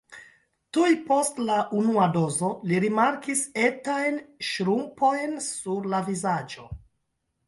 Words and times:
Tuj 0.75 0.87
post 1.09 1.41
la 1.49 1.57
unua 1.79 2.07
dozo 2.15 2.49
li 2.71 2.79
rimarkis 2.85 3.43
etajn 3.65 4.17
ŝrumpojn 4.53 5.37
sur 5.49 5.91
la 5.93 6.01
vizaĝo. 6.09 6.67